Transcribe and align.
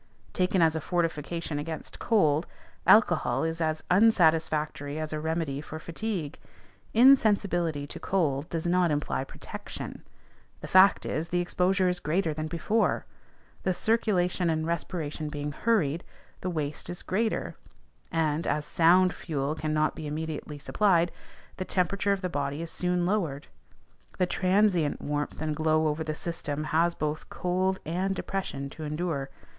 Taken 0.33 0.63
as 0.63 0.75
a 0.75 0.81
fortification 0.81 1.59
against 1.59 1.99
cold, 1.99 2.47
alcohol 2.87 3.43
is 3.43 3.61
as 3.61 3.83
unsatisfactory 3.91 4.97
as 4.99 5.13
a 5.13 5.19
remedy 5.19 5.61
for 5.61 5.77
fatigue. 5.77 6.39
Insensibility 6.91 7.85
to 7.85 7.99
cold 7.99 8.49
does 8.49 8.65
not 8.65 8.89
imply 8.89 9.23
protection. 9.23 10.01
The 10.61 10.67
fact 10.67 11.05
is, 11.05 11.29
the 11.29 11.39
exposure 11.39 11.87
is 11.87 11.99
greater 11.99 12.33
than 12.33 12.47
before; 12.47 13.05
the 13.61 13.75
circulation 13.75 14.49
and 14.49 14.65
respiration 14.65 15.29
being 15.29 15.51
hurried, 15.51 16.03
the 16.39 16.49
waste 16.49 16.89
is 16.89 17.03
greater; 17.03 17.55
and, 18.11 18.47
as 18.47 18.65
sound 18.65 19.13
fuel 19.13 19.53
cannot 19.53 19.95
be 19.95 20.07
immediately 20.07 20.57
supplied, 20.57 21.11
the 21.57 21.63
temperature 21.65 22.11
of 22.11 22.21
the 22.21 22.27
body 22.27 22.63
is 22.63 22.71
soon 22.71 23.05
lowered. 23.05 23.45
The 24.17 24.25
transient 24.25 24.99
warmth 24.99 25.39
and 25.43 25.55
glow 25.55 25.87
over 25.87 26.03
the 26.03 26.15
system 26.15 26.63
has 26.73 26.95
both 26.95 27.29
cold 27.29 27.79
and 27.85 28.15
depression 28.15 28.67
to 28.71 28.83
endure. 28.83 29.29